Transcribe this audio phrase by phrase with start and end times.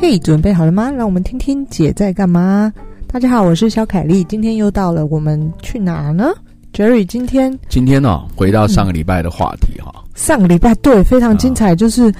[0.00, 0.90] 嘿，准备好了吗？
[0.90, 2.72] 让我们听听姐在干嘛。
[3.06, 6.30] 大家好，我是小凯丽，今天又到了我们去哪呢
[6.72, 10.02] ？Jerry，今天今天呢、哦，回到上个礼拜的话题哈、嗯。
[10.14, 12.10] 上个礼拜对，非常精彩，就是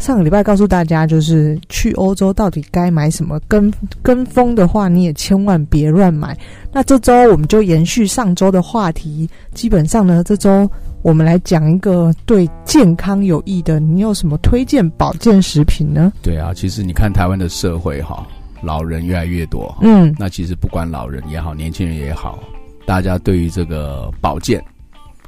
[0.00, 6.36] 上个礼拜告诉大家，就是去欧洲到底该买什么，跟跟风的话，你也千万别乱买。
[6.72, 10.68] 那这周我们就延续上周的话题，基本上呢，这周。
[11.02, 16.12] 我们来讲一个对健康有益的，你有什么推荐保健食品呢？
[16.22, 18.26] 对啊，其实你看台湾的社会哈，
[18.62, 22.38] 老人越来越多，嗯，那其实不管老人也好，年轻人也好，
[22.84, 24.62] 大家对于这个保健，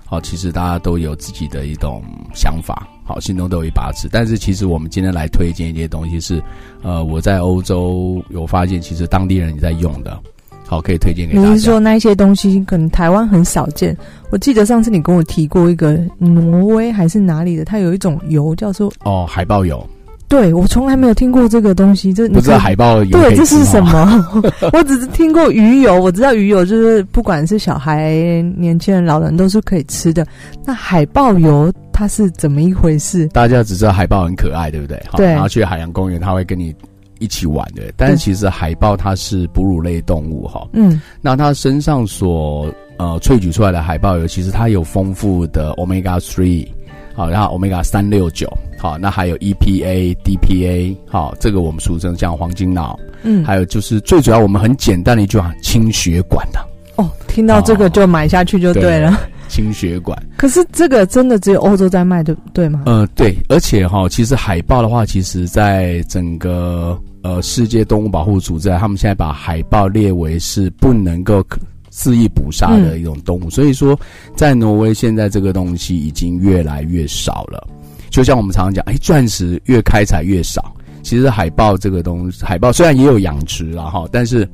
[0.05, 2.02] 好，其实大家都有自己的一种
[2.34, 4.09] 想法，好，心中都有一把尺。
[4.10, 6.43] 但是其实我们今天来推荐一些东西是，
[6.82, 10.21] 呃，我在欧洲有发现，其实当地人也在用的。
[10.70, 11.48] 好，可以推荐给大家。
[11.48, 13.97] 你是说那一些东西可能台湾很少见？
[14.30, 19.84] 我记得上次你跟我提过一个挪威还是哪里的，它有一种油叫做哦海豹油。
[20.29, 23.10] 对，我从来没有听过这个东西，这不知道海豹油。
[23.10, 24.24] 对，这是什么？
[24.73, 30.24] 我只是听过鱼油，我知道鱼油就是不管是小孩、年轻人、老人都是可以吃的。
[30.65, 33.26] 那海豹油它是怎么一回事？
[33.32, 35.02] 大家只知道海豹很可爱，对不对？
[35.16, 35.26] 对。
[35.26, 36.73] 然后去海洋公园，他会跟你。
[37.21, 42.66] 一起玩的，但是其实海豹它是哺乳类动物哈，嗯，那它身上所
[42.99, 46.66] 呃萃取出来的海豹油，其实它有丰富的 omega three，
[47.15, 56.59] 好，然后 omega 三六九，好，那还有 EPA、DPA，好，这个我们俗称像黄金脑，嗯，还有就是最主要我们很简单的一句话，清血管的。
[56.96, 59.18] 哦，听到这个就买下去就对了。
[59.51, 62.82] 对清血管，可是这个真的只有欧洲在卖，对对吗？
[62.87, 71.44] 呃，对，而且哈，其实海豹的话，其实在整个呃世界动物保护组织，他们现在把海豹列为是不能够
[71.91, 73.98] 肆意捕杀的一种动物，嗯，所以说
[74.37, 77.66] 在挪威现在这个东西已经越来越少了。
[78.09, 80.72] 就像我们常常讲，哎，钻石越开采越少。
[81.03, 84.48] 其实海豹这个东西，海豹虽然也有养殖了哈，但是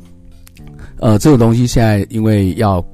[0.98, 2.84] 呃，这个东西现在因为要。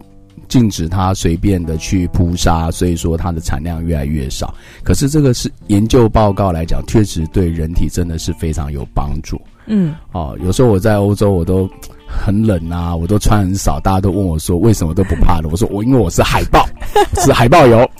[0.53, 4.55] 禁止它随便的去扑杀，所以说它的产量越来越少。
[4.85, 9.41] 可是这个是研究报告来讲，确实对人体真的是非常有帮助。
[9.65, 11.67] 嗯，哦，有时候我在欧洲，我都
[12.07, 15.51] 很冷啊，我都穿很少，大家都问我说为什么都不怕冷？
[15.51, 16.69] 我说我因为我是海豹，
[17.25, 17.91] 是海豹油，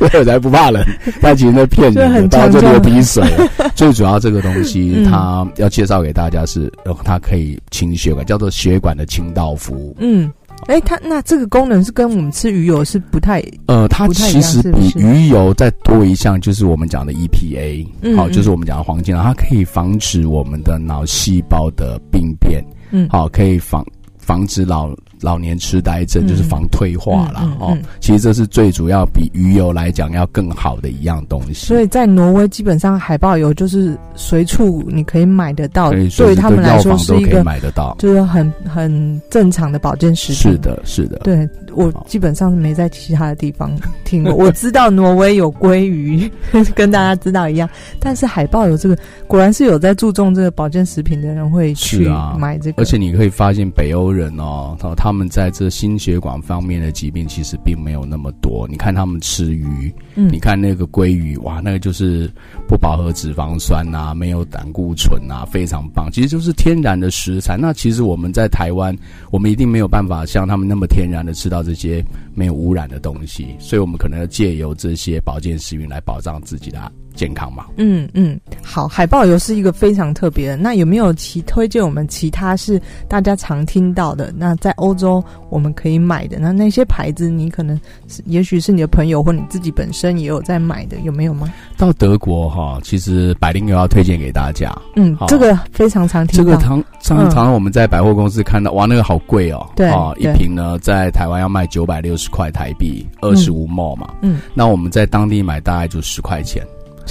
[0.00, 0.84] 所以我才不怕冷。
[1.18, 3.24] 但其实那骗人的，大家就流鼻水。
[3.74, 6.70] 最主要这个东西，它要介绍给大家是，
[7.02, 9.96] 它可以清血管，叫做血管的清道夫。
[9.98, 10.30] 嗯。
[10.66, 23.84] 哎、欸，它那这个功能是跟我们吃鱼油是不太呃，它其实比鱼油再多一项，就是我们讲的 EPA，好、嗯哦，就是我们讲的黄金，它可以防止我们的脑细胞的病变，嗯，好，可以防
[24.18, 24.90] 防止老。
[25.20, 31.66] 老年痴呆症就是防退化啦、哦，其实这是最主要比鱼油来讲要更好的一样东西。
[31.66, 40.52] 所以在挪威基本上海豹油就是随处你可以买得到，对于他们来说是一个买得到，就是很很正常的保健食品。
[40.52, 41.18] 是的，是的。
[41.18, 43.70] 对，我基本上是没在其他的地方
[44.04, 46.30] 听过， 我知道挪威有鲑鱼，
[46.74, 52.08] 跟大家知道一样，但是海豹油这个果然是有在注重这个保健食品的人会去
[52.38, 55.09] 买这个，而且你可以发现北欧人哦，他。
[55.10, 58.64] 他们在这心血管方面的疾病其实并没有那么多。
[58.68, 62.30] 你看他们吃鱼，嗯，你看那个鲑鱼，哇，那个就是
[62.68, 66.08] 不饱和脂肪酸啊，没有胆固醇啊，非常棒。
[66.12, 67.56] 其实就是天然的食材。
[67.56, 68.96] 那其实我们在台湾，
[69.32, 76.80] 我们一定没有办法像他们那么天然的吃到这些没有污染的东西，所以我们可能要借由这些保健食品来保障自己的
[77.14, 77.66] 健康嘛。
[77.76, 80.56] 嗯嗯，好，海豹油是一个非常特别的。
[80.56, 84.32] 那有没有其推荐我们其他是大家常听到的？
[84.36, 87.78] 那在欧洲我们可以买的，那那些牌子你可能
[88.24, 91.52] 也许是你的朋友或你自己本身也有在买的，有没有吗？
[91.76, 94.70] 到德国哈，其实百灵油要推荐给大家。
[94.96, 96.44] 嗯，这个非常常听到。
[96.44, 99.66] 这个常常常我们在百货公司看到，哇，那个好贵哦。
[99.76, 104.14] 对啊，一瓶呢在台湾要卖九百六十块台币，二十五 ml 嘛。
[104.22, 106.66] 嗯，那我们在当地买大概就十块钱。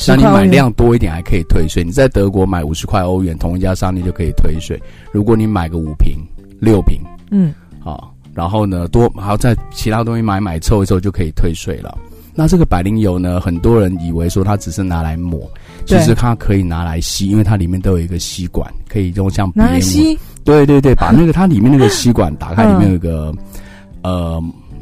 [0.08, 1.84] 那你买量多一点还可以退税。
[1.84, 4.82] 你在德国买五十块欧元，同一家商店就可以退税。
[5.12, 6.18] 如果你买个五瓶、
[6.60, 7.02] 六瓶，
[7.32, 11.98] 嗯，好，然后呢，多还要在其他东西买买凑一凑就可以退税了。
[12.34, 15.42] 那这个百灵油呢，很多人以为说它只是拿来抹，
[15.86, 20.18] 其实它可以拿来吸，因为它里面都有一个吸管，可以用像鼻吸？
[20.46, 22.98] 对对对，把那个它里面那个吸管打开，里面有一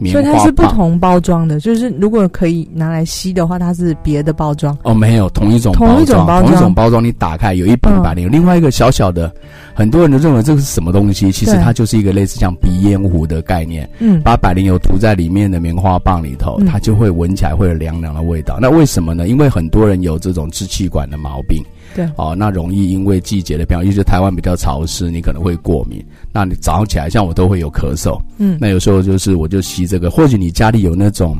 [0.05, 4.77] 所以它是不同包装的，就是如果可以拿来吸的话，它是别的包装。
[4.83, 9.33] 哦，没有同一种包装，同一种包装，同一种包装，你打开有一瓶百灵油，另外一个小小的，
[9.73, 13.89] 很多人都认为这个是什么东西，其实它就是一个类似像鼻烟壶的概念。
[13.99, 18.59] 嗯，把百灵油涂在里面的棉花棒里头，它就会闻起来会有凉凉的味道。
[18.61, 19.27] 那为什么呢？
[19.27, 21.63] 因为很多人有这种支气管的毛病。
[21.95, 26.03] 对，哦，那容易因为季节的变化，尤其是台湾比较潮湿，你可能会过敏。
[26.31, 31.37] 那你早上起来，像我都会有咳嗽，嗯，那有时候就是我就吸这个，或许你家里有那种。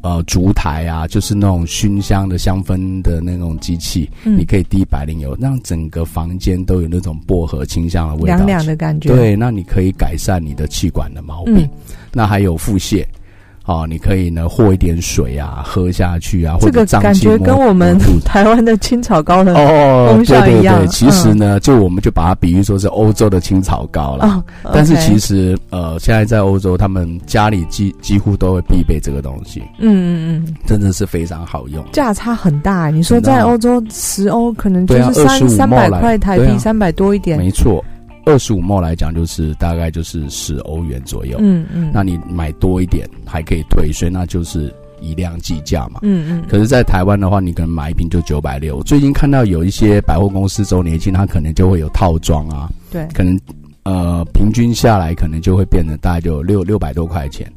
[0.00, 9.08] 呃，烛台啊，就是那种熏香的香氛的那种机器，嗯，你可以滴百灵油，让整个房间都有那种薄荷清香的味道，凉凉的感觉。
[9.08, 11.56] 对，那你可以改善你的气管的毛病。
[11.56, 11.70] 嗯，
[12.12, 13.04] 那还有腹泻。
[13.68, 20.76] 哦，你可以呢和一点水啊，喝下去啊，或者这个感觉跟我们台湾的青草膏的功效一样。
[20.76, 24.24] 哦，对对对，其实呢，嗯、就我们就把它比喻说是欧洲的青草膏了。
[24.24, 29.62] 哦 okay、但是其实呃，现在在欧洲，他们家里几几乎都会必备这个东西。
[29.78, 31.84] 嗯嗯嗯，真的是非常好用。
[31.92, 37.36] 价差很大，你说在欧洲十欧可能就是三三百块台币，三百、啊、多一点。
[37.36, 37.84] 没错。
[38.28, 41.38] 二十五 ml 来讲，就是大概就是十欧元左右。
[41.40, 44.70] 嗯嗯，那你买多一点还可以退税，那就是
[45.00, 46.00] 以量计价嘛。
[46.02, 46.44] 嗯嗯。
[46.46, 48.82] 可是，在台湾的话，你可能买一瓶就九百六。
[48.82, 52.70] 最近看到有一些百货公司周年庆，它可能就会有套装啊。
[52.90, 53.08] 对。
[53.14, 53.38] 可能
[53.84, 57.50] 呃，平均下来可能就会变得大概就六六百多块钱。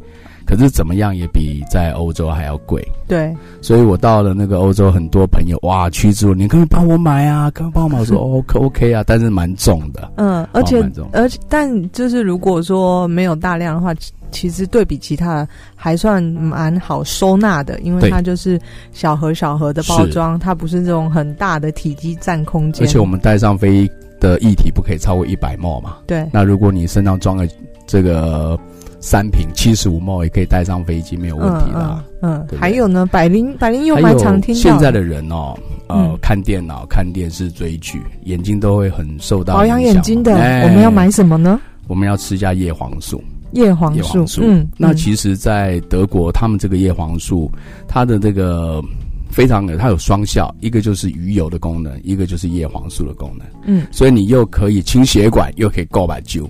[0.52, 10.84] 可是怎么样也比在欧洲还要贵，对，所以我到了那个欧洲，很多朋友哇去之若鹜，你可以帮我买啊，可以帮我买，我说 OK OK 啊，但是蛮重的，嗯，而且
[11.14, 13.96] 而且但就是如果说没有大量的话，
[14.30, 18.60] 其实对比其他的还算蛮好收纳的，因为它就是
[18.92, 23.90] 小盒小盒的包装，它不是这种很大的体积占空间，而且我们带上飞
[24.20, 27.48] 的液体不可以超过一百 ml 嘛，对，那如果你身上装了
[27.88, 28.60] 这个。
[29.02, 32.04] 三瓶七十五 ml 也可以带上飞机，没有问题的。
[32.22, 34.62] 嗯，对对还有呢，百灵百灵又蛮常听到。
[34.62, 35.58] 现在的人哦，
[35.88, 40.36] 呃，嗯、看电脑、看电视、追剧，眼睛都会很受到保养眼睛的。
[40.38, 41.60] 欸、我们要买什么呢？
[41.88, 43.22] 我们要吃一下叶黄素。
[43.54, 44.42] 叶黄素，黄素。
[44.46, 47.52] 嗯，那其实，在德国，他们这个叶黄素，
[47.88, 48.82] 它的这个
[49.30, 53.46] 非常的，它有双效，一个就是鱼油的功能，一个就是叶黄素的功能。
[53.66, 56.48] 嗯，所以你又可以清血管，又可以够把灸。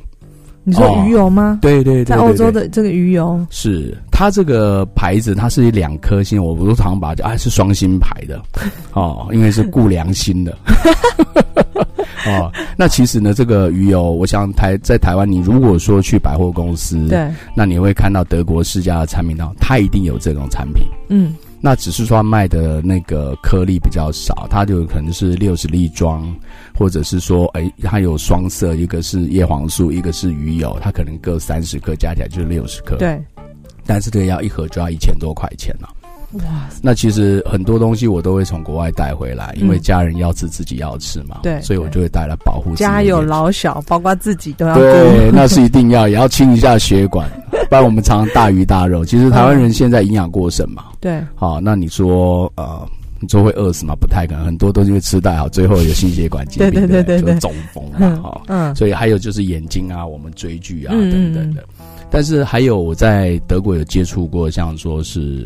[0.63, 1.57] 你说鱼油吗？
[1.57, 8.39] 哦、对，对，对对对，在欧洲的这个鱼油是它这个牌子，它是两颗星，我我都常常把它叫啊是双星牌的
[8.93, 10.55] 哦，因为是顾良心的
[12.27, 12.51] 哦。
[12.77, 21.33] 那其实呢，这个鱼油，我想台在台湾，你如果说去百货公司，对，那你会看到德国世家的产品，它它一定有这种产品，嗯。
[21.63, 26.27] 那只是说它卖的那个颗粒比较少，它就可能是六十粒装，
[26.75, 32.95] 或者是说，哎、欸，它有双色，一个是叶黄素，一个是鱼油，它可能各三十克，加起来就是六十克。
[32.97, 33.21] 对，
[33.85, 35.87] 但是这个要一盒就要一千多块钱了。
[36.45, 41.41] 哇，那其实很多东西我都会从国外带回来，因为家人要吃，自己要吃嘛。
[41.43, 42.73] 对，所以我就会带来保护。
[42.73, 44.73] 家有老小，包括自己都要。
[44.73, 47.29] 对，那是一定要，也要清一下血管，
[47.69, 49.05] 不然我们常常大鱼大肉。
[49.05, 50.85] 其实台湾人现在营养过剩嘛。
[51.01, 51.21] 对。
[51.35, 52.87] 好，那你说呃，
[53.19, 53.93] 你说会饿死吗？
[53.99, 58.15] 不太可能，很多都是因为吃太好，最后有心血管疾病，对对对对，中风嘛。
[58.23, 58.73] 哈，嗯。
[58.75, 61.61] 所以还有就是眼睛啊，我们追剧啊等等的。
[62.09, 65.45] 但是还有我在德国有接触过，像说是。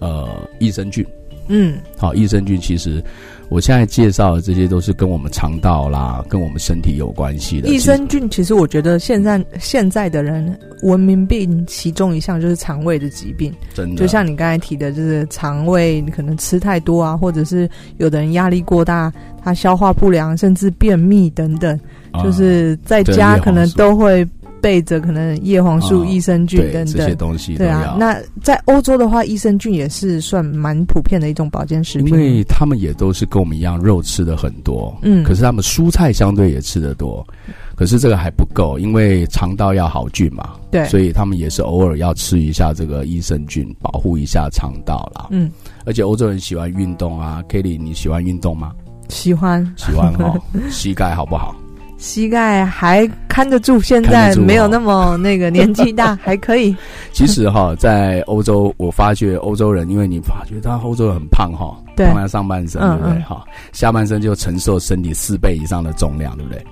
[0.00, 0.28] 呃，
[0.60, 1.04] 益生菌，
[1.48, 3.02] 嗯，好，益生菌其实
[3.48, 7.68] 我现在介绍的这些都是跟我们肠道啦，跟我们身体有关系的。
[7.68, 19.12] 益生菌其实我觉得现在现在的人文明病其中一项就是肠胃的疾病，真的，就像你刚才提的，就是肠胃你可能吃太多啊，或者是有的人压力过大，
[19.42, 21.78] 他消化不良，甚至便秘等等，
[22.12, 24.26] 啊、就是在家可能都会。
[24.60, 27.96] 备着可能叶黄素、益生菌等等这些东西，对啊。
[27.98, 37.26] 那在欧洲的话，益生菌也是算蛮普遍的一种保健食品，因为他们也都是跟我们一样，肉吃的很多，嗯，可是他们蔬菜相对也吃的多，
[37.74, 45.28] 可是这个还不够，因为肠道要好菌嘛，对，所以他们也是偶尔要吃一下这个益生菌，保护一下肠道啦。
[45.30, 45.50] 嗯，
[45.84, 48.72] 而且欧洲人喜欢运动啊，Kelly，你喜欢运动吗？
[49.08, 50.38] 喜欢，喜欢哦。
[50.70, 51.56] 膝盖好不好？
[51.98, 56.74] 膝盖还看得住，现在没有那么那个年纪大， 还可以。
[57.12, 63.20] 其实哈，在欧洲，我发觉欧洲人，因为你发觉他欧洲人很胖哈，对，胖在上半身，对不对？
[63.22, 66.64] 哈，下半身就承受身体四倍以上的重量，对不对？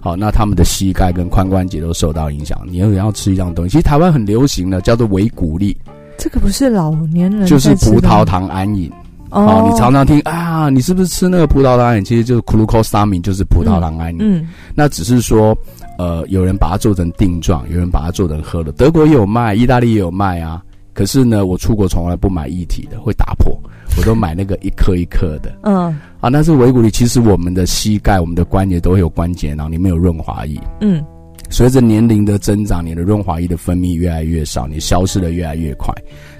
[0.00, 2.60] 好，那他们的膝盖跟髋关节都受到影响。
[2.66, 5.74] 你要要吃一样东西，其实台湾很流行的，叫做维骨力。
[6.18, 8.92] 这个不是老年人就是葡萄糖胺饮。
[9.34, 12.04] 哦，你常常听啊，你是不是吃那个葡萄糖胺？
[12.04, 14.18] 其实就是 glucosamine，就是葡萄糖胺饮。
[14.20, 15.56] 嗯，那只是说，
[15.98, 18.70] 呃，有人把它做成定状，有人把它做成喝的。
[18.70, 20.62] 德国也有卖，意大利也有卖啊。
[20.92, 23.52] 可是呢，我出国从来不买一体的，会打破，
[23.98, 25.52] 我都买那个一颗一颗的。
[25.64, 25.86] 嗯，
[26.20, 26.88] 啊，那是维骨力。
[26.88, 30.56] 其实我们的膝盖、我们的关节都会有关节囊，里面有润滑液。
[30.80, 31.04] 嗯，
[31.50, 35.92] 随着年龄的增长，你的润滑液的分泌越来越少，你消失的越来越快。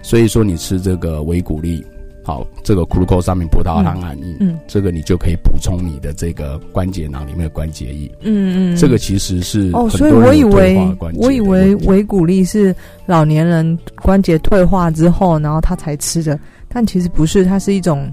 [0.02, 1.84] 所以说，你吃这个维骨力。
[2.24, 8.10] 好，这个 glucose 上面葡萄糖胺液，嗯，这个你就可以补充你的这个关节囊里面的关节液。
[8.22, 18.10] 嗯嗯，这个其实是哦，所以我以为我以为维骨力是老年人关节退化之后，然后他才吃的，但其实不是，它是一种，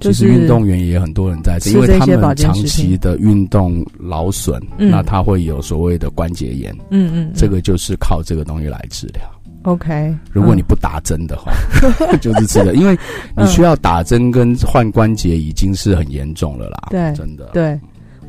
[0.00, 6.76] 就是运动员也很多人在吃，因为他们长期的运动劳损，那他会有所谓的关节炎。
[6.90, 9.22] 嗯嗯，这个就是靠这个东西来治疗。
[9.66, 11.52] OK，如果你不打针的话，
[12.12, 12.96] 嗯、 就是吃的，因为
[13.36, 16.88] 你需要打针跟换关节已经是很严重了啦。
[16.90, 17.46] 对，真的。
[17.52, 17.76] 对，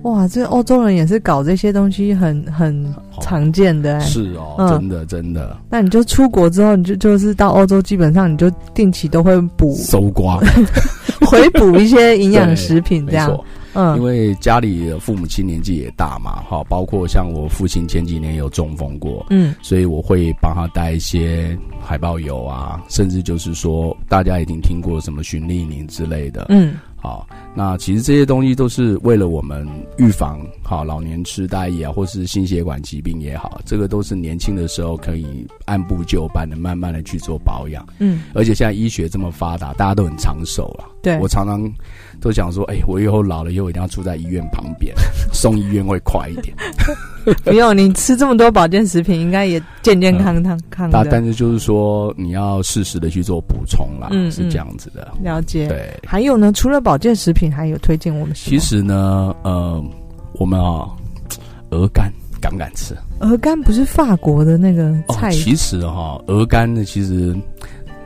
[0.01, 2.91] 哇，这欧洲人也是搞这些东西很很
[3.22, 4.06] 常见的、欸。
[4.06, 5.56] 是哦，嗯、真的真的。
[5.70, 10.39] 那你就出国之后，你就就是到欧洲，基本上你就定期都会补搜刮，
[11.29, 13.39] 回补一些营养食品这样。
[13.78, 26.74] 嗯，因为家里的父母亲年纪也大嘛，哈，包括像我父亲前几年有中风过，嗯，所以我会帮他带一些海豹油啊，甚至就是说大家已经听过什么循利宁之类的，嗯。
[27.00, 37.88] 好，那其实这些东西都是为了我们预防好老年痴呆也好，或是心血管疾病也好，这个都是年轻的时候可以按部就班的，慢慢的去做保养。
[38.00, 40.84] 嗯，而且现在医学这么发达，大家都很长寿了。
[41.02, 41.72] 对，我常常
[42.20, 44.94] 都想说，哎、欸，我以后老了以后一定要住在医院旁边，
[45.32, 46.54] 送医院会快一点。
[47.46, 51.02] 不用，你吃这么多保健食品，应该也健健康康康的。
[51.02, 55.14] 但但是就是说，你要适时的去做补充啦，嗯，是这样子的。
[55.22, 55.68] 了解。
[55.68, 58.58] 对，还有呢，除了保健食品，还有推荐我们什么？
[58.58, 59.82] 其实呢，呃，
[60.38, 60.88] 我们啊，
[61.70, 62.96] 鹅肝敢不敢吃？
[63.20, 65.29] 鹅肝不是法国的那个菜？
[65.29, 67.36] 哦、其实哈，鹅肝呢，其实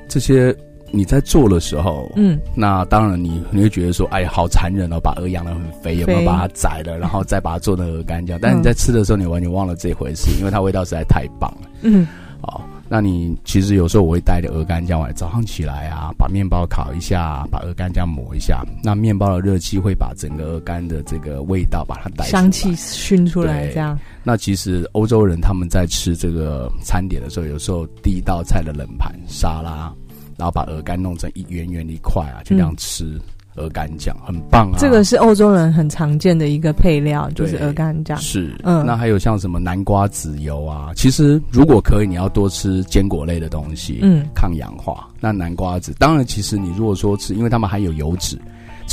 [0.07, 0.55] 这些。
[0.93, 8.37] 你在做的时候，嗯，那当然你你会觉得说，哎，好残忍哦，把鹅养的很肥，有没有把它宰了，然后再把它做成鹅肝酱？
[8.41, 11.69] 但是你在吃的时候，你完全忘了这回事，因为它味道实在太棒了。
[11.83, 12.05] 嗯，
[12.41, 23.97] 好，那你其实有时候我会带着鹅肝酱来，早上起来啊，把面包烤一下，把鹅肝酱抹一下，那面包的热气会把整个鹅肝的这个味道把它带香气熏出来，这样。
[24.23, 29.89] 那其实欧洲人他们在吃这个餐点的时候，有时候第一道菜的冷盘沙拉。
[30.37, 33.19] 然后把鹅肝弄成一圆圆的一块啊，就这样吃
[33.55, 34.77] 鹅肝酱，很棒啊！
[34.79, 38.17] 这个是欧洲人很常见的一个配料，就是鹅肝酱。
[38.17, 40.91] 是，嗯，那还有像什么南瓜籽油啊？
[40.95, 45.07] 其实如果可以，你要多吃坚果类的东西，嗯，抗氧化。
[45.19, 48.37] 那南瓜籽，当然，其实你如果说吃，因为它们含有油脂。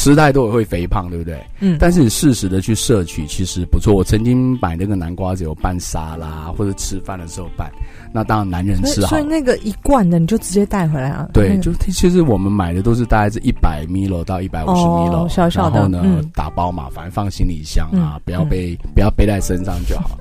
[0.09, 1.39] 吃太多也会肥胖，对不对？
[1.61, 1.77] 嗯。
[1.79, 3.95] 但是你适时的去摄取，其实不错。
[3.95, 7.71] 我曾经买那个南瓜子，有拌沙拉或者吃饭的时候拌。
[8.13, 9.09] 那当然男人吃好。
[9.09, 11.29] 所以那个一罐的你就直接带回来啊？
[11.33, 15.81] 对，那个、就其实我们买的都是大概是一百 ml 到一百五十 ml，小小的。
[15.81, 20.19] 然后呢，嗯、打包嘛，反正放行李箱啊，嗯、不要背，嗯、不要背在身上就好。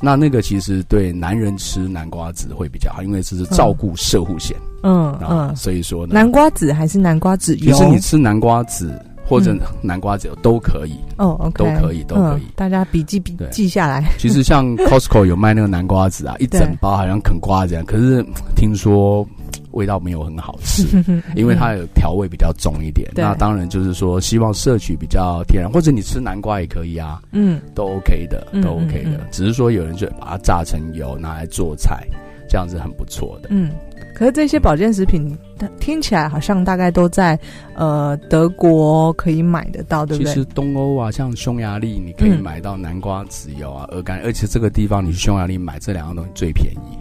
[0.00, 4.56] 那那个其实对男人吃南瓜子会比较好，因为这是照顾摄护腺。
[4.82, 5.54] 嗯嗯。
[5.54, 7.72] 所以说呢，南瓜子还是南瓜子油？
[7.72, 9.00] 其实你吃南瓜子。
[9.28, 12.42] 或者南瓜籽都可以哦，OK，都可以，都可以。
[12.56, 14.10] 大家笔记笔记下来。
[14.18, 18.24] 其实像 Costco 有卖那个南瓜籽啊，一整包好像啃瓜子这样，可是
[18.56, 19.26] 听说
[19.72, 20.86] 味道没有很好吃，
[21.36, 23.08] 因为它有调味比较重一点。
[23.14, 29.26] 那当然就是说，希望摄取比较天然，或者你吃南瓜也可以啊，嗯，都 OK 的，都 OK 的。
[29.30, 32.06] 只是说有人就把它榨成油拿来做菜，
[32.48, 33.70] 这样子很不错的，嗯。
[34.18, 35.38] 可是这些保健食品，
[35.78, 37.38] 听起来好像大概都在
[37.74, 40.34] 呃德国可以买得到，对不对？
[40.34, 46.98] 其实东欧啊，像匈牙利，你可以买到南瓜籽油啊、鹅肝，而且这个地方你去匈牙利买这两样东西最便宜。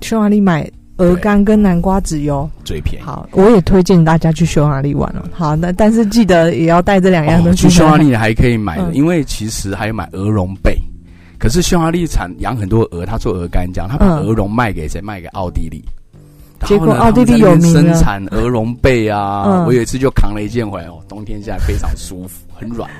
[0.00, 3.04] 匈牙利买鹅肝跟南瓜籽油最便宜。
[3.04, 5.28] 好，我也推荐大家去匈牙利玩了。
[5.32, 7.68] 好，那但是记得也要带这两样东西。
[7.68, 10.76] 去匈牙利还可以买的，因为其实还有买鹅绒被。
[11.38, 15.00] 可是匈牙利产养很多鹅，他做鹅肝酱，他把鹅绒卖给谁？
[15.00, 15.84] 卖给奥地利。
[16.64, 19.44] 结果奥地利有名生产鹅绒被啊！
[19.46, 22.90] 嗯、我有一次就扛了一件回来哦，冬天下来非常舒服，很软。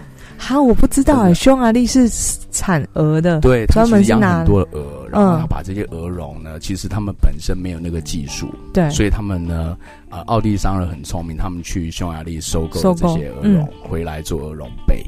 [0.40, 2.08] 好，我不知道哎，匈牙利是
[2.52, 9.76] 产鹅的，对，专门养很多鹅，然后他把这些鹅绒呢，其实他们本身没有那个技术，对，所以他们呢，
[10.10, 15.04] 呃，奥地利商人很聪明，他们去匈牙利收购这些鹅绒回来做鹅绒被。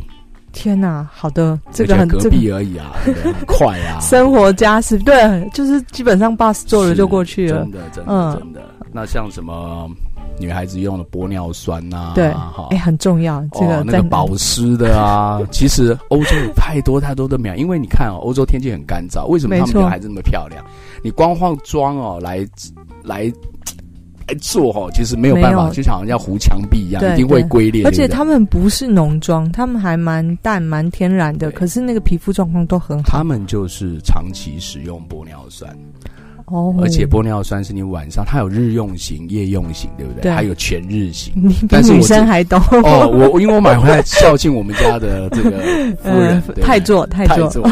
[0.53, 8.63] 天呐，好的，这个很隔壁而已啊， 很快啊，生活家是，对，就是基本上 bus 坐了就过去了，真的，真的，真的。
[8.93, 9.89] 那像什么
[10.39, 12.33] 女孩子用的玻尿酸呐，对，
[12.71, 20.65] 哎，很重要，这个那个保湿的啊， 其实欧洲有太多太多的苗，因为你看哦，欧洲天气很干燥，为什么他们女孩子那么漂亮？
[21.03, 22.47] 你光化妆哦，来
[23.05, 23.33] 来。
[24.35, 27.85] 做哈，其实没有办法，就像好像糊墙壁一样，一定会龟裂。
[27.85, 33.05] 而且他们不是浓妆，他们还蛮淡、蛮天然的，可是那个皮肤状况都很好。
[33.07, 35.71] 他们就是长期使用玻尿酸，
[36.47, 40.23] 哦，而且玻尿酸是你晚上它有日用型、夜用型，对不对？
[40.23, 41.33] 对，还有全日型。
[41.37, 45.51] 你比女生还懂哦，我因为我买回来孝敬我们家的这个
[46.03, 47.69] 夫人， 呃、太做太做。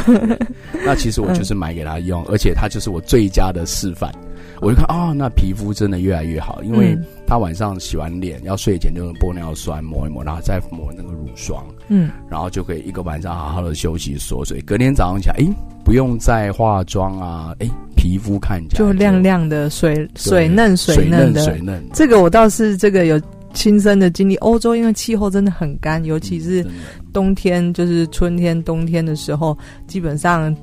[0.84, 4.12] 那其实我就是买给她用，嗯、而且她就是我最佳的示范。
[4.60, 15.46] 我就看啊、哦，那皮肤真的越来越好，因为他晚上洗完脸要睡前就用玻尿酸抹一抹，然后再抹那个乳霜，嗯，然后就可以一个晚上好好的休息锁水，隔天早上起来，哎，
[15.84, 21.82] 不用再化妆啊，哎，皮肤看起来就，就亮亮的水水嫩水嫩的水嫩。
[21.92, 23.20] 这个我倒是这个有
[23.54, 26.66] 亲身的经历，欧洲因为气候真的很干，尤其是
[27.12, 30.54] 冬天，就是春天冬天的时候，基本上。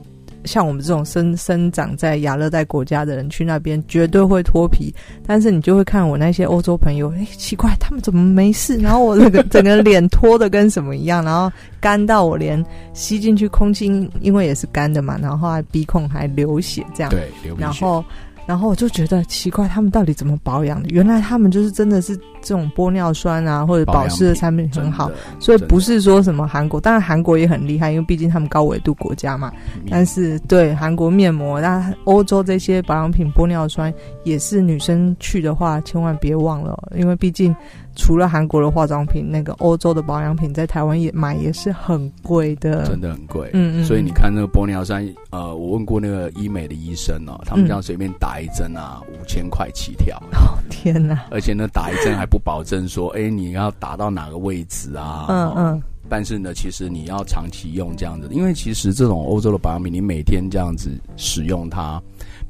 [0.46, 4.94] 像我们这种生生长在亚热带国家的人，去那边绝对会脱皮。
[5.26, 8.78] 但是你就会看我那些欧洲朋友，哎，奇怪，他们怎么没事？
[8.78, 13.88] 然后我这个 整个脸脱的跟什么一样，然后干到我连吸进去空气，
[14.22, 17.10] 因为也是干的嘛，然后还鼻孔还流血这样。
[17.10, 17.66] 对，流鼻血。
[17.66, 18.04] 然后。
[18.46, 20.90] 然后我就觉得奇怪，他们到底怎么保养的？
[20.90, 29.52] 原来他们就是真的是这种玻尿酸啊，或者保湿的产品很好，所以不是说什么韩国，当然韩国也很厉害，因为毕竟他们高纬度国家嘛。
[29.90, 37.56] 但是对韩国面膜，那欧洲这些保养品玻尿酸也是女生去的话，千万别忘了，因为毕竟。
[37.96, 43.50] 除了韩国的化妆品，那个欧洲的保养品在台湾也买也是很贵的，真的很贵。
[43.54, 43.86] 嗯嗯。
[43.86, 50.18] 所以你看那个玻尿酸，呃，我问过那个医美的医生哦，他们这样随便打一针啊，五千块起跳。
[50.34, 51.26] 哦天哪！
[51.32, 55.28] 而且呢，打一针还不保证说，哎，你要打到哪个位置啊？
[55.30, 55.84] 嗯嗯。
[56.10, 62.02] 但是呢，其实你要长期用这样子，因为其实这种欧洲的保养品，你每天这样子使用它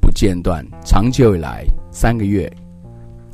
[0.02, 2.52] 不间断，长久以来三个月。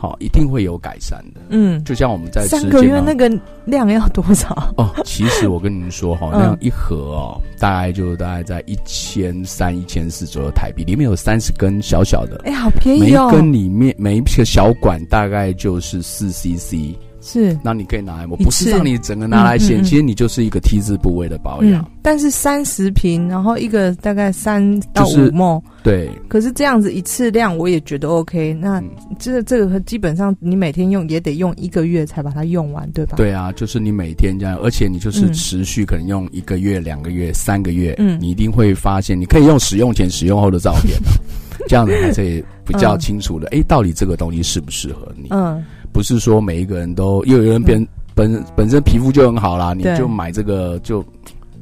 [0.02, 1.42] 好，一定会有改善的。
[1.50, 3.30] 嗯，就像我们在吃三个月那个
[3.66, 4.74] 量要多少？
[4.76, 13.28] 哦，其实我跟您说，哈，那样一盒哦，大概就大概在一千三、一千四左右台币，里面有三十根小小的，哎，好便宜哦。
[13.30, 16.98] 每一根里面每一个小管大概就是四 CC。
[17.22, 21.88] 是，那你可以拿来抹，不是让你整个拿来显，其实你就是一个 T 字部位的保养。
[22.02, 26.10] 但是三十瓶，然后一个大概三到五 ml，对。
[26.28, 28.54] 可是这样子一次量，我也觉得 OK。
[28.56, 28.84] 那
[29.20, 33.18] 这这个基本上你每天用也得用一个月才把它用完，对吧？
[33.18, 41.14] 对啊，就是你每天这样，而且你就是持续可能用一个月、两个月、三个月，嗯，你一定会发现，你可以用使用前、使用后的照片啊，
[41.70, 43.48] 这样子才可以比较清楚的。
[43.50, 45.28] 哎，到底这个东西适不适合你？
[45.30, 45.64] 嗯。
[45.94, 51.04] 不是说每一个人都，又有人本本本身皮肤就很好啦，你就买这个就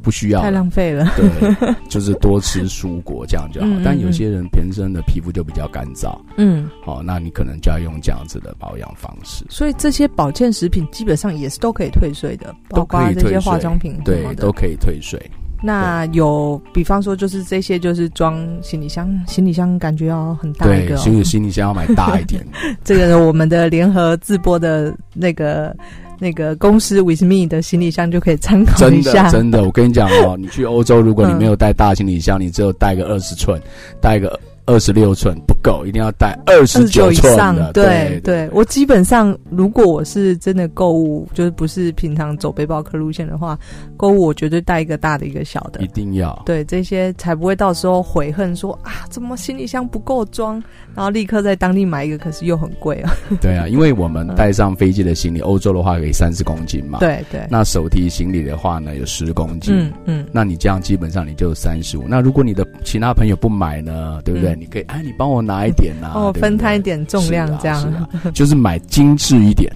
[0.02, 1.12] 不需要，太浪费了。
[1.16, 3.68] 对，就是多吃蔬果这样就好。
[3.84, 9.46] 但有些人天生的皮肤就比较干燥，嗯，好，那你可能就要用这样子的保养方式。
[9.50, 13.24] 所以这些保健食品基本上也是都可以退税的，都可以退税。
[13.24, 15.20] 这些化妆品对，都可以退税。
[15.62, 22.46] 那有，比方说，就是这些，就是装行李箱，行李箱感觉要很大一个，所以行李箱要买大一点。
[22.84, 25.76] 这个我们的联合自播的那个
[26.18, 29.30] 那个公司 With Me 的行李箱就可以参考一下。
[29.30, 33.62] 真的，真的，我跟你讲哦，你去欧洲，如果你没有带大行李箱，嗯、你只有带个二十寸，
[34.02, 34.40] 带个。
[34.66, 37.56] 二十六寸不够，一定要带二十九以上。
[37.74, 43.58] 对对，对，我基本上如果我是真的购物，就是不是平常走背包客路线的话，
[43.98, 46.42] 购物我绝对带一个大的，一个小的，一定要。
[46.46, 50.62] 对，这些才不会到时候悔恨说啊，怎么行李箱不够装，
[50.96, 53.12] 然后立刻在当地买一个，可是又很贵啊。
[53.42, 57.00] 对啊，因为我们带上飞机的行李，欧洲的话可以三十公斤嘛。
[57.00, 57.42] 对对。
[57.50, 59.76] 那手提行李的话呢，有十公斤。
[59.76, 60.26] 嗯嗯。
[60.32, 62.06] 那你这样基本上你就三十五。
[62.08, 64.54] 那如果你的其他朋友不买呢，对不对？
[64.54, 65.44] 嗯、你可以，哎，你帮我。
[65.50, 69.72] 拿一点呐、啊，哦，分摊一点重量，这样， 就是买精致一点，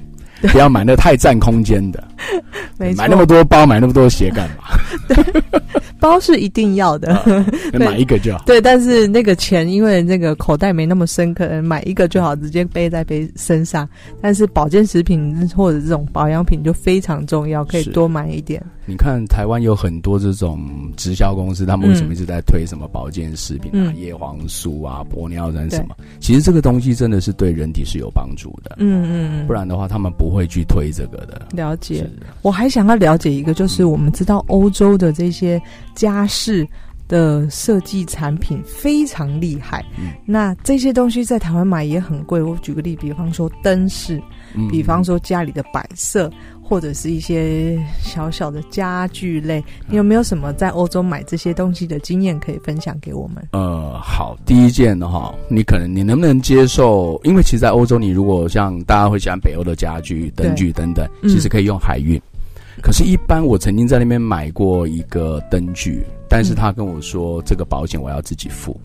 [0.51, 2.03] 不要买那太占空间的。
[2.97, 4.77] 买那么多包，买那么多鞋干嘛？
[5.73, 7.23] 对 包是一定要的，
[7.79, 8.43] 买一个就好。
[8.45, 13.87] 对，但是那个钱，因为那个口袋没那么深，可能买一个就好，直接背在背身上。
[14.21, 18.61] 但是保健食品或者这种保养品就非常重要，可以多买一点。
[18.85, 20.59] 你看台湾有很多这种
[20.97, 25.95] 直销公司，他们为什么一直在推什么保健食品啊、叶黄素啊、玻尿酸什么？
[26.19, 28.75] 其实这个东西真的是对人体是有帮助的。
[28.79, 31.47] 嗯嗯，不然的话他们不会去推这个的。
[31.53, 32.05] 了解。
[32.41, 35.61] 我还想要了解一个，就是我们知道欧洲的这些。
[35.95, 36.67] 家饰
[37.07, 42.41] 的设计产品非常厉害，嗯、那这些东西在台湾买也很贵。
[42.41, 44.21] 我举个例，比方说灯饰，
[44.55, 53.45] 嗯、比方说家里的摆设，或者是一些小小的家具类，你有没有什么在欧洲买这些东西的经验可以分享给我们？
[53.51, 57.19] 呃，好，第一件的话，你可能你能不能接受？
[57.25, 62.17] 因为其实，在欧洲，你如果像大家会喜欢北欧的家具、灯具等等，其实可以用海运。
[62.17, 62.21] 嗯
[62.83, 68.77] 可是，一般我曾经在那边买过一个灯具，但是他跟我说这个保险我要自己付。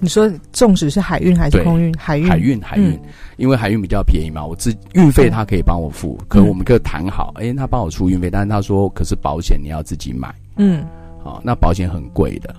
[0.00, 1.92] 你说，纵使是海运还是空运？
[1.98, 3.00] 海运，海运，海运、嗯，
[3.36, 10.82] 因为海运比较便宜嘛，我自运费他可以帮我付，嗯、可我们可以谈好，哎、欸，他帮我出运费，但是他说，可是保险你要自己买，嗯，
[11.22, 12.54] 好、哦，那保险很贵的。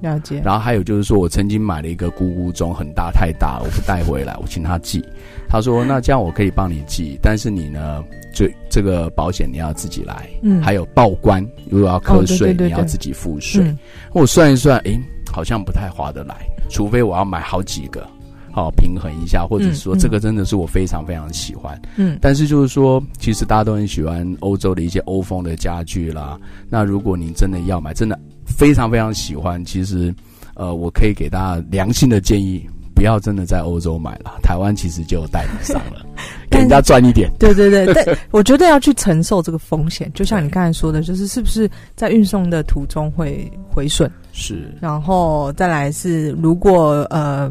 [0.00, 0.40] 了解。
[0.44, 5.04] 然后还有就是说，我曾经买了一个咕咕钟，很大太大了，我不带回来，我请他寄。
[5.48, 10.28] 他说：“那这样我可以帮你寄，但是你呢，这这个保险你要自己来。
[10.42, 13.64] 嗯，还有报关，如果要课税，哦、对对对对你要自己付税。
[13.64, 13.78] 嗯、
[14.12, 15.00] 我算一算，诶，
[15.32, 16.36] 好像不太划得来，
[16.68, 18.06] 除非我要买好几个，
[18.52, 21.80] 好平衡一下，或者说这个真的是我非常非常喜欢。
[21.96, 26.38] 嗯，但是就是说，其实大家都很喜欢欧洲的一些欧风的家具啦。
[26.68, 30.12] 那如果您真的要买，真的。”非常非常喜欢，其实，
[30.54, 32.66] 呃，我可以给大家良心的建议，
[32.98, 36.04] 不要真的在欧洲买了，台湾其实就有代理商了，
[36.50, 37.30] 给人家赚一点。
[37.38, 44.10] 对对 对， 但我觉得要去承受这个风险，就像你刚才说的，就是是不是在运送的途中会毁损？
[44.32, 47.48] 是，然后再来是，如果呃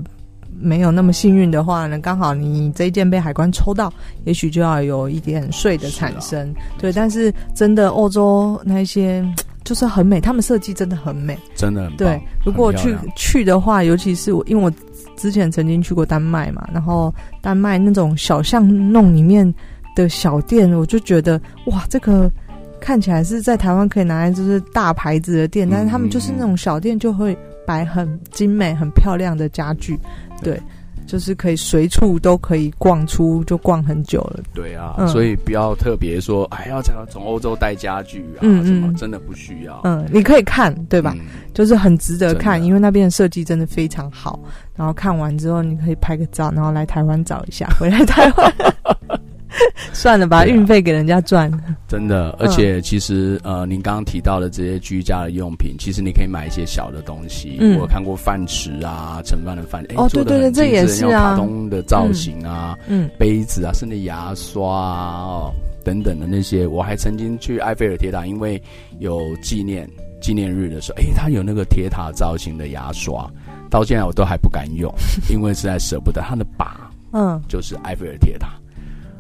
[0.60, 3.90] 没有那么幸运的话呢，刚好你这一件被海关抽到，
[4.26, 6.50] 也许就要有一点税的产生。
[6.50, 9.26] 啊、对，但是真的欧洲那些。
[9.64, 11.98] 就是很美，他们设计真的很美，真的很棒。
[11.98, 14.72] 对，如果去去的话，尤其是我，因为我
[15.18, 19.54] 之前曾经去过丹麦嘛，然后丹麦那种小巷弄里面
[19.96, 22.32] 的小店，我就觉得哇，这个
[22.80, 30.00] 看起来是在台湾可以拿来就是大牌子的店，但是他们就是那种小店就会摆很精美、很漂亮的家具，
[30.42, 30.62] 对。
[31.08, 34.42] 就是可以随处都可以逛出，就逛很久了。
[34.54, 39.82] 对啊，嗯、所以不要特别说，哎，要从欧洲带家具啊，嗯、什么真的不需要。
[39.86, 41.16] 嗯，你可以看，对吧？
[41.18, 44.40] 嗯、就是很值得看，因为那边的设计真的非常好。
[44.76, 48.54] 然后看完之后，你可以拍个照，然后来台湾找一下，回来台湾。
[49.94, 51.52] 算了吧，运费、啊、给人家赚。
[51.88, 57.58] 真的，而且其实、嗯、呃，您刚刚提到的这些居家的用品，其实你可以买一些小的东西。
[57.60, 59.84] 嗯，我有看过饭匙啊，盛饭的饭。
[59.96, 61.32] 哦，对对对，这也是啊。
[61.32, 65.52] 卡通的造型啊，嗯，杯子啊，甚至牙刷啊，哦，
[65.84, 66.68] 等等的那些。
[66.68, 68.62] 我还曾经去埃菲尔铁塔，因为
[69.00, 69.90] 有纪念
[70.22, 73.30] 纪念日的时候，哎，它有那个铁塔造型的牙刷，
[73.70, 74.94] 到现在我都还不敢用，
[75.32, 76.92] 因为实在舍不得它的把。
[77.14, 78.50] 嗯，就是埃菲尔铁塔。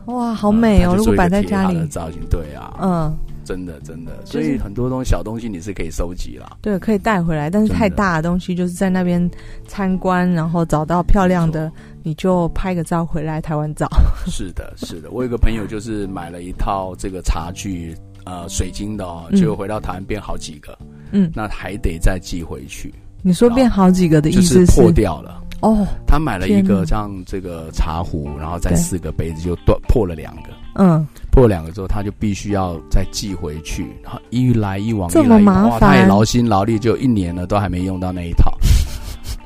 [0.07, 0.95] 哇，好美哦！
[0.97, 7.49] 如果摆在家里的造型，对啊，嗯，真的真的，所以很多东西小东西你是可以收集啦，对，可以带回来。
[7.49, 9.29] 但是太大的东西，就是在那边
[9.67, 11.71] 参观，然后找到漂亮的，
[12.03, 13.87] 你就拍个照回来台湾找。
[14.27, 17.93] 是的，是的，我有个朋友就是买了一套这个茶具，
[18.23, 20.77] 呃，水晶的哦，结果回到台湾变好几个，
[21.11, 22.93] 嗯，那还得再寄回去。
[23.21, 25.43] 你说变好几个的意思是破掉了。
[25.61, 30.49] 哦，他买了一个像这个茶壶，然后再四个杯子就断破了两个。
[30.75, 38.55] 嗯，破了两个之后，他就必须要再寄回去，然后一来一往，这么麻烦，哇，他也劳心劳力，就一年了都还没用到那一套，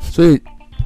[0.02, 0.42] 所以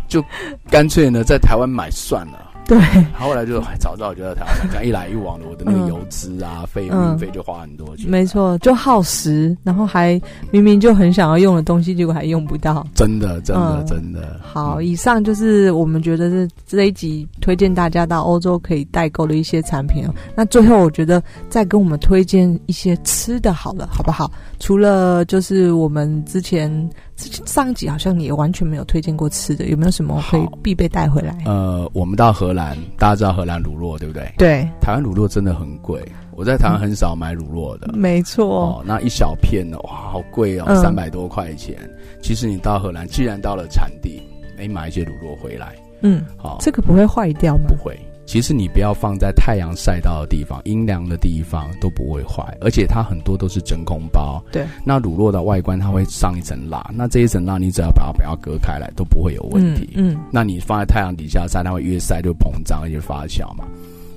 [0.08, 0.24] 就
[0.70, 2.52] 干脆呢在台湾买算了。
[2.68, 2.78] 对，
[3.14, 8.10] 后来就早知道就在台湾，这样一来一往的，我的那个油资啊、费运费就花很多钱。
[8.10, 10.20] 没错，就耗时，然后还
[10.52, 12.86] 明明就很想要用的东西，结果还用不到。
[12.96, 14.40] 真的，真的，嗯、真的。
[14.42, 20.14] 好，以上就是我们觉得是这一集推荐大家到欧洲可以代购的一些产品哦。
[20.36, 24.32] 那最后，我觉得再跟我们推荐一些吃的，好了，好不好？
[24.60, 26.90] 除了就是我们之前。
[27.46, 31.38] 上一集好像你也完全没有推荐过吃的，有没有什么可以必备带回来？
[31.46, 34.32] 呃，我们到荷兰，大家知道荷兰乳酪对不对？
[34.38, 37.90] 对，台湾乳酪真的很贵，我在台湾很少买乳酪的。
[37.94, 41.78] 嗯、没错，哦，那一小片哦哇，好贵哦，三百多块钱。
[41.84, 41.90] 嗯、
[42.22, 44.22] 其实你到荷兰，既然到了产地，
[44.60, 47.64] 你，买一些乳酪回来，嗯，好，这个不会坏掉吗？
[47.68, 47.98] 不会。
[48.26, 54.44] 其实你不要放在太阳晒到的地方、阴凉的地方都不会坏，而且它很多都是真空包。
[54.52, 59.90] 对，那乳酪的外观它会上一层蜡，那这一层蜡你只要把它不要隔开来都不会有问题。
[59.96, 63.66] 嗯，嗯，那你放在太阳底下晒，它会越晒就膨胀而且发酵嘛。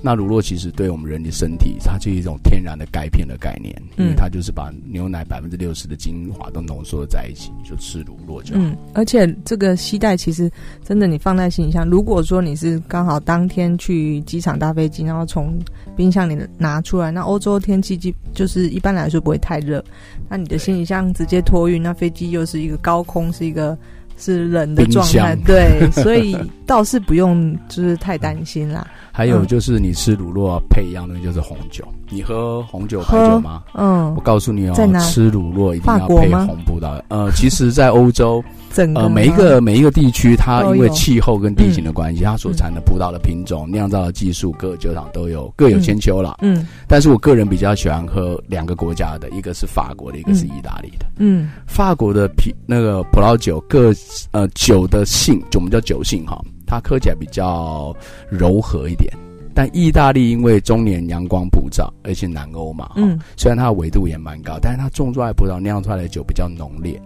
[0.01, 8.61] 那乳酪其实对我们人的身体，它就是一种天然的钙片的概念，因为它就是把牛奶百分之六十的精华都浓缩在一起，就吃乳酪就好。
[8.61, 10.49] 嗯，而且这个携带其实
[10.85, 15.59] 真的，你放在行李箱，如果说你是刚好当天去机场搭飞机，然后从
[15.95, 19.83] 冰箱里拿出来，那欧洲天气就就是一般来说不会太热，
[20.29, 23.77] 那你的行李箱直接托运，那飞机又是一个高空，是一个。
[24.19, 28.85] 是冷的状态，对，所以倒是不用 就是太担心啦。
[29.11, 33.63] 还有就是你吃乳酪配一样东西就是红酒，你喝红酒白酒吗？
[33.73, 37.01] 嗯，我告诉你哦，吃乳酪一定要配红葡萄。
[37.09, 38.41] 呃，其实，在欧洲
[38.95, 46.37] 呃，每一个每一个地区，它因为气候跟地形的关系，它所产的葡萄的品种、酿造的技术，各个酒厂都有各有千秋了。
[46.41, 51.05] 嗯，但是我个人比较喜欢喝两个国家的，一个是法国的，一个是意大利的。
[51.17, 53.91] 嗯，法国的啤那个葡萄酒各
[54.31, 57.95] 呃酒的性，就我们叫酒性哈，它喝起来比较
[58.29, 59.11] 柔和一点。
[59.53, 67.01] 但意大利因为中年阳光普照，而且南欧嘛，嗯，虽然它的纬度也蛮高，但是它种出来葡萄酿出来的酒比较浓烈。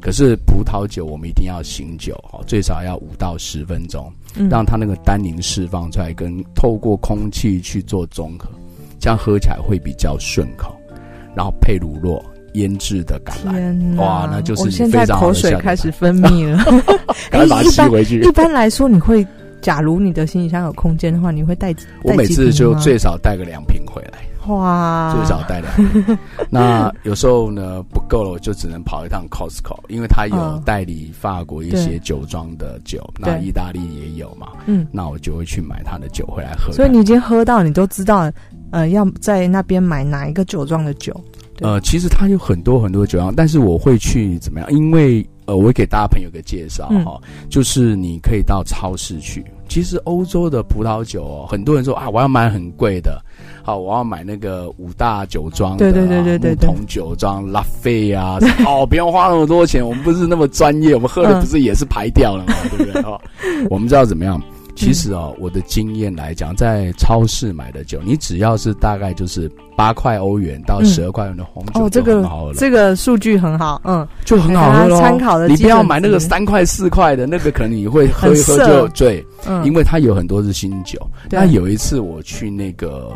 [0.00, 4.12] 可是葡萄酒我们一定要醒酒，哈，最少要五到十分钟，
[4.48, 8.48] 让它那个单宁释放出来，跟透过空气去做中和，
[9.00, 10.72] 这样喝起来会比较顺口。
[11.34, 12.22] 然后配乳酪
[12.58, 16.64] 腌制的橄榄，哇，那就是你现在口水开始分泌了，
[17.30, 18.20] 赶快把它吸回去。
[18.20, 19.26] 一般来说，你会。
[19.60, 21.74] 假如你的行李箱有空间的话，你会带？
[22.04, 24.20] 我每次就最少带个两瓶回来。
[24.46, 26.16] 哇，最少带两瓶。
[26.48, 34.46] 那有时候呢不够了，我就只能跑一趟 Costco，因为他有代理法国一些酒庄的酒，那意大利也有嘛。
[34.66, 36.72] 嗯，那我就会去买他的酒回来喝。
[36.72, 38.30] 所以你已经喝到，你都知道，
[38.70, 41.12] 呃，要在那边买哪一个酒庄的酒。
[41.60, 44.72] 呃，其实它有很多很多酒样，但是我会去怎么样？
[44.72, 49.44] 因为呃，我给大家朋友个介绍哈，嗯、就是你可以到超市去。
[49.68, 53.20] 其实欧洲的葡萄酒哦，很多人说啊，我要买很贵的，
[53.62, 62.54] 好，我要买那个五大酒庄的，对对对对对，木桶酒庄拉菲啊，哦，不用花那么多钱，我们不是那么专业，我们喝的不是也是排掉了嘛？
[62.64, 63.02] 嗯、对不对？
[63.02, 63.20] 哦，
[63.68, 64.40] 我们知道怎么样。
[64.78, 72.54] 其实哦，我的经验来讲，在超市买的酒，你只要是大概就是八块欧元到十二块元的红酒就很好了。
[72.54, 75.00] 这个数据很好，嗯，就很好喝咯。
[75.00, 80.98] 参考的，你不要买那个三块四块的那个，可能你会喝一喝就醉，嗯，因为它有很多是新酒。
[81.28, 83.10] 那有一次我去那个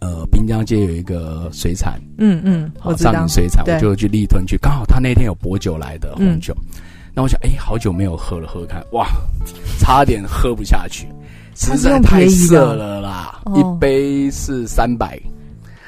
[0.00, 6.56] 呃滨江街有一个水产，嗯嗯，好上林水产，我就去立吞去，刚好他那天有薄酒来的红酒。
[7.14, 9.06] 那我想，哎、欸，好久没有喝了，喝看，哇，
[9.78, 11.06] 差点喝不下去，
[11.54, 13.40] 实在太涩了啦！
[13.44, 15.20] 哦、一杯是三百，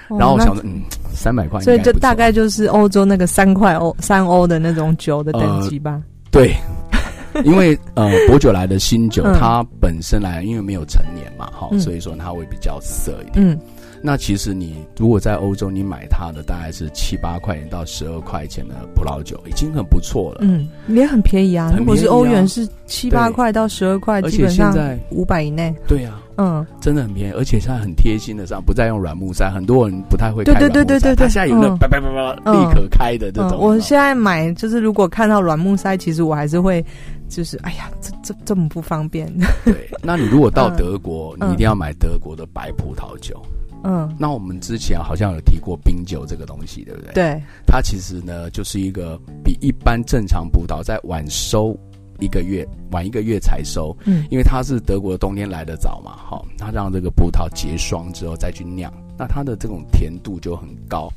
[0.08, 0.82] 哦、然后我想说，嗯，
[1.14, 5.92] 三百块，所以就大概就是欧洲那个三块欧、三欧的那种酒的等级吧。
[5.92, 6.54] 呃、对，
[7.42, 13.36] 因为呃，薄酒来的新酒，嗯、它本身来，因为没有成年嘛，哈，嗯、所以说它会比较涩一点。
[13.36, 13.58] 嗯。
[14.06, 20.40] 那其实你如果在欧洲，你买它的大概是七八块钱到十二块钱的葡萄酒，已经很不错了。
[20.42, 21.72] 嗯，也很便宜啊。
[21.74, 24.76] 如果是欧元是七八块到十二块，基本上
[25.08, 25.74] 五百以内。
[25.88, 30.72] 对呀，嗯，真的很便宜，而且现在很贴心的，上不再用软木塞，很多人不太会开软木塞。
[30.74, 33.58] 对对对对对对，它现在有那叭叭叭叭立刻开的这种。
[33.58, 36.84] 我现在买就是如果看到软木塞，其实我还是会
[37.26, 39.34] 就是哎呀，这这这么不方便。
[39.64, 43.40] 对，那你如果到德国，你一定要买德国的白葡萄酒。
[43.84, 47.12] 嗯，那我们之前好像有提过冰酒这个东西，对不对？
[47.12, 51.78] 对，它其实呢就是一个比一般正常葡萄在晚收
[52.18, 53.94] 一个月，晚一个月才收。
[54.06, 61.12] 嗯，因为它是德国的冬天来得早嘛，好，它让这个葡萄结霜之后再去酿，那它的这种甜度就很高，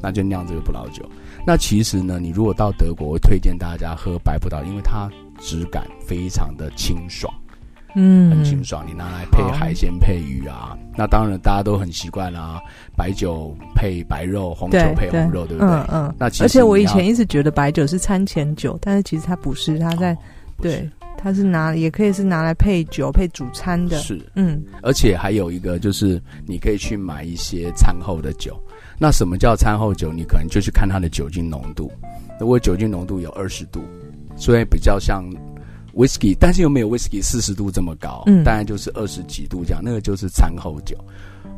[0.00, 1.04] 那就酿这个葡萄酒。
[1.44, 7.34] 那其实呢，你如果到德国，我会推荐大家喝白葡萄，因为它质感非常的清爽。
[7.96, 12.60] 嗯，很清爽，你拿来配海鲜配鱼啊，那当然大家都很习惯啦，
[12.96, 15.68] 白酒配白肉，红酒配红肉，对，不对？
[15.68, 16.14] 嗯嗯。
[16.18, 20.18] 那其实而且我以前一直觉得白酒是餐前酒，但是其实它不是，它在、哦、
[20.60, 23.96] 对，它是拿也可以是拿来配酒配主餐的。
[23.98, 24.60] 是，嗯。
[24.82, 28.60] 而且还有一个就是，你可以去买一些餐后的酒。
[28.98, 30.12] 那什么叫餐后酒？
[30.12, 31.92] 你可能就去看它的酒精浓度。
[32.40, 33.84] 如果酒精浓度有二十度，
[34.36, 35.24] 所以比较像。
[35.94, 40.96] Whisky，但是又没有 Whisky 四十度这么高，嗯，大概就是二十几度这样，那个就是餐后酒。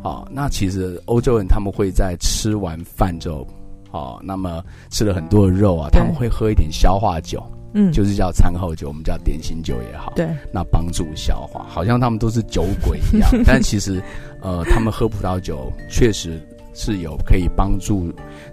[0.03, 3.47] 哦，那其实欧洲人他们会在吃完饭之后，
[3.91, 14.01] 哦，那么吃了很多的肉啊，他们会喝一点消化酒，嗯，就是叫餐后酒，我们叫点心酒也好，对，那帮助消化，好像他们都是酒鬼一样， 但其实，
[14.43, 16.41] 呃，他们喝葡萄酒确实
[16.73, 18.13] 是有可以帮助，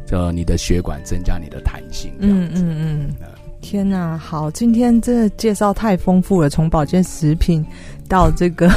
[0.10, 3.28] 呃，你的血管增加你的弹性这样子，嗯嗯嗯。
[3.64, 4.52] 天呐，好！
[4.52, 7.66] 今天真的介绍太丰富了，从保健食品
[8.10, 8.70] 到这个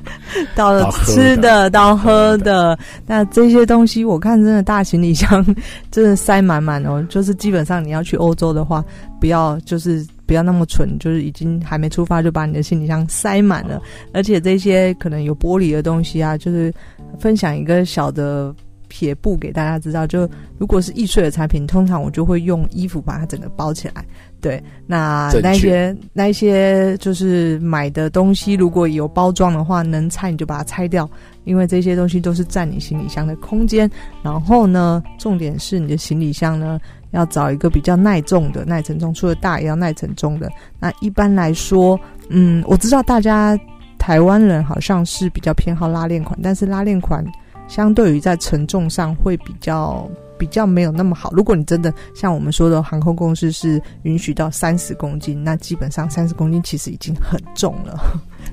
[0.56, 2.76] 到吃的到喝的，
[3.06, 5.44] 那这些东西我看真的大行李箱
[5.92, 7.06] 真的塞满满哦。
[7.10, 8.82] 就是基本上你要去欧洲的话，
[9.20, 13.80] 不要就是不要那么蠢，就是已经还没出发就把你的行李箱塞满了。
[14.14, 16.72] 而且这些可能有玻璃的东西啊，就是
[17.18, 18.52] 分享一个小的
[18.88, 24.04] 撇布给大家知道，就如果是易碎的产品，通常我就会用衣服把它整个包起来。
[24.40, 31.08] 对，那那些那一些就是买的东西，如果有包装的话，能拆你就把它拆掉，
[31.44, 33.90] 因为这些东西都是占你行李箱的空间。
[34.22, 40.50] 然后呢，重点是你的行李箱呢，要找一个比较耐重的、耐承重，除了大也要耐承重的。
[40.78, 42.00] 那一般来说，
[42.30, 43.58] 嗯，我知道大家
[43.98, 47.24] 台湾人好像是比较偏好拉链款，但是拉链款
[47.68, 50.10] 相对于在承重上会比较。
[50.40, 51.30] 比较没有那么好。
[51.34, 58.00] 如果你真的像我们说的，航空公司是允许到三十公斤，那基本上三十公斤其实已经很重了。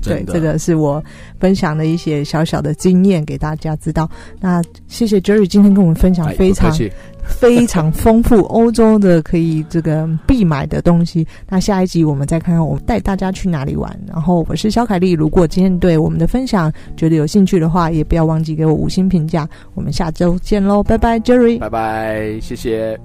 [0.02, 1.02] 对，这个是我
[1.38, 4.08] 分享的一些小小的经验给大家知道。
[4.40, 6.72] 那谢谢 Jerry 今天跟我们分享非常
[7.24, 11.26] 非常丰富欧洲的可以这个必买的东西。
[11.48, 13.94] 那下一集我们再看看我们带大家去哪里玩。
[14.06, 19.48] 然后我是肖凯丽，如果今天对我们的分享觉得有兴趣的话，也不要忘记给我五星评价。
[19.74, 22.98] 我们下周见喽，拜拜，Jerry，拜拜，谢谢。